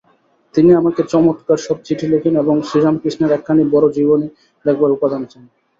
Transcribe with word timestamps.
তিনি 0.55 0.71
আমাকে 0.73 1.01
চমৎকার 1.03 1.57
সব 1.57 1.77
চিঠি 1.85 2.05
লেখেন 2.07 2.33
এবং 2.35 2.55
শ্রীরামকৃষ্ণের 2.67 3.31
একখানি 3.31 3.63
বড় 3.73 3.87
জীবনী 3.95 4.27
লেখবার 4.65 4.91
উপাদান 4.91 5.23
চান। 5.25 5.43